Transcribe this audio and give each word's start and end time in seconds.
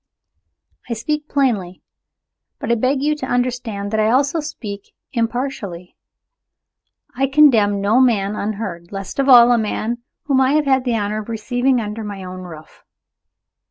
I 0.89 0.93
speak 0.93 1.29
plainly, 1.29 1.83
but 2.57 2.71
I 2.71 2.73
beg 2.73 3.03
you 3.03 3.15
to 3.17 3.27
understand 3.27 3.91
that 3.91 3.99
I 3.99 4.09
also 4.09 4.39
speak 4.39 4.95
impartially. 5.13 5.95
I 7.15 7.27
condemn 7.27 7.81
no 7.81 7.99
man 8.01 8.35
unheard 8.35 8.91
least 8.91 9.19
of 9.19 9.29
all, 9.29 9.51
a 9.51 9.59
man 9.59 9.99
whom 10.23 10.41
I 10.41 10.53
have 10.53 10.65
had 10.65 10.85
the 10.85 10.95
honor 10.97 11.21
of 11.21 11.29
receiving 11.29 11.79
under 11.79 12.03
my 12.03 12.23
own 12.23 12.39
roof." 12.41 12.83